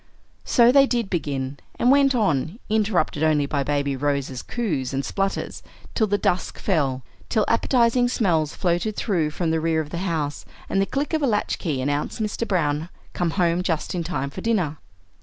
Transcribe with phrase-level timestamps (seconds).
[0.45, 5.61] So they did begin, and went on, interrupted only by Baby Rose's coos and splutters,
[5.93, 10.43] till the dusk fell, till appetizing smells floated through from the rear of the house,
[10.67, 12.47] and the click of a latch key announced Mr.
[12.47, 14.79] Browne, come home just in time for dinner.